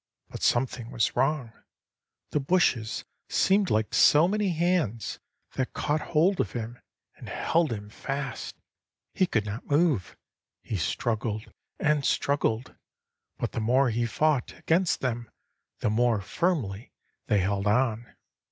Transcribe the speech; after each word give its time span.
But 0.29 0.41
something 0.41 0.89
was 0.89 1.15
wrong; 1.15 1.53
the 2.31 2.39
bushes 2.39 3.05
seemed 3.29 3.69
like 3.69 3.93
so 3.93 4.27
many 4.27 4.49
hands, 4.49 5.19
that 5.53 5.73
caught 5.73 6.01
hold 6.01 6.39
of 6.41 6.53
him, 6.53 6.79
and 7.17 7.29
held 7.29 7.71
him 7.71 7.91
fast. 7.91 8.55
He 9.13 9.27
could 9.27 9.45
not 9.45 9.67
move. 9.69 10.17
He 10.63 10.77
struggled 10.77 11.51
and 11.79 12.03
struggled, 12.03 12.73
but 13.37 13.51
the 13.51 13.59
more 13.61 13.91
he 13.91 14.07
fought 14.07 14.57
against 14.57 15.01
them, 15.01 15.29
the 15.81 15.89
more 15.91 16.19
firmly 16.19 16.91
they 17.27 17.37
held 17.41 17.67
on. 17.67 18.07